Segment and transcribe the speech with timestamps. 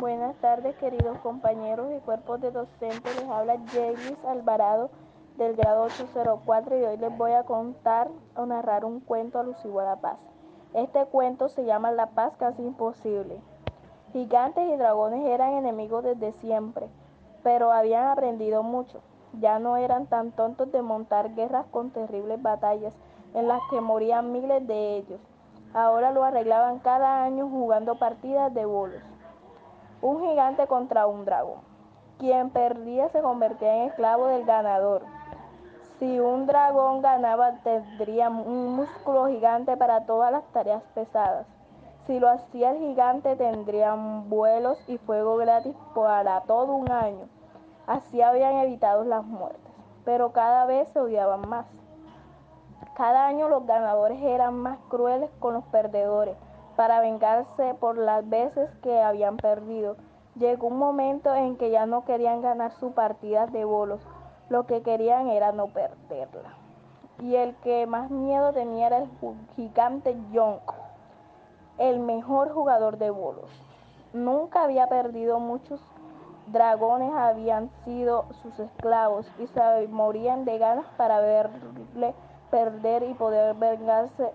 [0.00, 3.16] Buenas tardes, queridos compañeros y cuerpos de docentes.
[3.20, 4.90] Les habla Jaylis Alvarado
[5.36, 9.84] del grado 804 y hoy les voy a contar o narrar un cuento alusivo a
[9.84, 10.16] la paz.
[10.72, 13.40] Este cuento se llama La paz casi imposible.
[14.12, 16.88] Gigantes y dragones eran enemigos desde siempre,
[17.42, 19.00] pero habían aprendido mucho.
[19.40, 22.94] Ya no eran tan tontos de montar guerras con terribles batallas
[23.34, 25.20] en las que morían miles de ellos.
[25.74, 29.02] Ahora lo arreglaban cada año jugando partidas de bolos
[30.00, 31.60] un gigante contra un dragón.
[32.18, 35.02] Quien perdía se convertía en esclavo del ganador.
[35.98, 41.46] Si un dragón ganaba tendría un músculo gigante para todas las tareas pesadas.
[42.06, 47.28] Si lo hacía el gigante tendrían vuelos y fuego gratis para todo un año.
[47.86, 49.72] Así habían evitado las muertes,
[50.04, 51.66] pero cada vez se odiaban más.
[52.94, 56.36] Cada año los ganadores eran más crueles con los perdedores
[56.78, 59.96] para vengarse por las veces que habían perdido.
[60.36, 64.00] Llegó un momento en que ya no querían ganar su partida de bolos,
[64.48, 66.54] lo que querían era no perderla.
[67.18, 69.08] Y el que más miedo tenía era el
[69.56, 70.70] gigante Yonk,
[71.78, 73.50] el mejor jugador de bolos.
[74.12, 75.80] Nunca había perdido muchos
[76.46, 82.14] dragones habían sido sus esclavos y se morían de ganas para verle
[82.52, 84.30] perder y poder vengarse.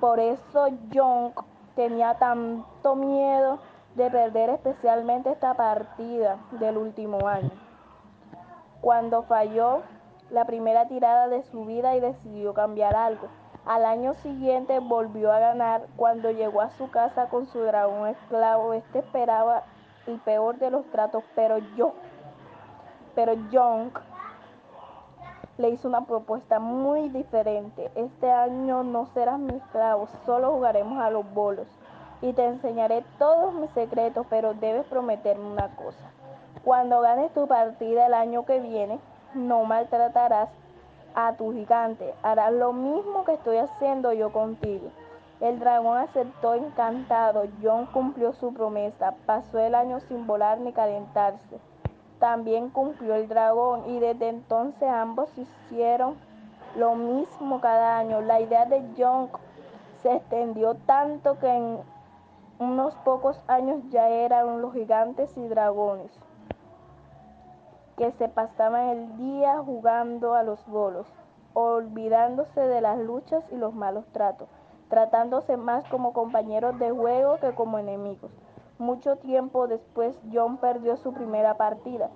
[0.00, 1.40] Por eso Yonk
[1.76, 3.60] tenía tanto miedo
[3.94, 7.50] de perder especialmente esta partida del último año.
[8.80, 9.82] Cuando falló
[10.30, 13.28] la primera tirada de su vida y decidió cambiar algo.
[13.64, 15.86] Al año siguiente volvió a ganar.
[15.96, 19.64] Cuando llegó a su casa con su dragón esclavo, este esperaba
[20.06, 21.94] el peor de los tratos, pero yo,
[23.14, 23.98] pero Jonk
[25.58, 27.90] le hizo una propuesta muy diferente.
[27.94, 31.66] Este año no serás mi esclavo, solo jugaremos a los bolos.
[32.20, 36.10] Y te enseñaré todos mis secretos, pero debes prometerme una cosa.
[36.64, 38.98] Cuando ganes tu partida el año que viene,
[39.34, 40.48] no maltratarás
[41.14, 42.14] a tu gigante.
[42.22, 44.90] Harás lo mismo que estoy haciendo yo contigo.
[45.40, 47.44] El dragón aceptó encantado.
[47.62, 49.14] John cumplió su promesa.
[49.26, 51.60] Pasó el año sin volar ni calentarse
[52.18, 56.16] también cumplió el dragón y desde entonces ambos hicieron
[56.76, 58.20] lo mismo cada año.
[58.20, 59.28] La idea de John
[60.02, 61.78] se extendió tanto que en
[62.58, 66.10] unos pocos años ya eran los gigantes y dragones
[67.96, 71.06] que se pasaban el día jugando a los bolos,
[71.54, 74.48] olvidándose de las luchas y los malos tratos,
[74.90, 78.30] tratándose más como compañeros de juego que como enemigos.
[78.78, 82.10] Mucho tiempo después John perdió su primera partida,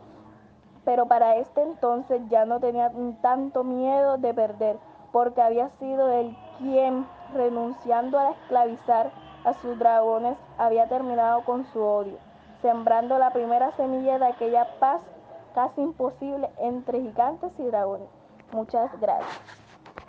[0.84, 4.78] pero para este entonces ya no tenía tanto miedo de perder,
[5.12, 9.10] porque había sido él quien, renunciando a esclavizar
[9.44, 12.18] a sus dragones, había terminado con su odio,
[12.60, 15.00] sembrando la primera semilla de aquella paz
[15.54, 18.08] casi imposible entre gigantes y dragones.
[18.52, 19.59] Muchas gracias.